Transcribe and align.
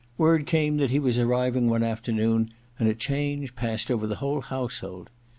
Word 0.17 0.47
came 0.47 0.77
that 0.77 0.89
he 0.89 0.97
was 0.97 1.19
arriv 1.19 1.55
ing 1.55 1.69
one 1.69 1.83
afternoon, 1.83 2.51
and 2.79 2.89
a 2.89 2.95
change 2.95 3.55
passed 3.55 3.91
over 3.91 4.07
the 4.07 4.15
whole 4.15 4.41
household. 4.41 5.11